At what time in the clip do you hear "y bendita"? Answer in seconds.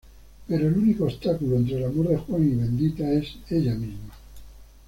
2.43-3.07